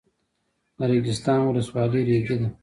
[0.77, 2.47] د ریګستان ولسوالۍ ریګي ده